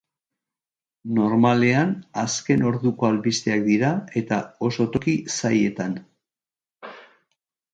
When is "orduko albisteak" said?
2.69-3.61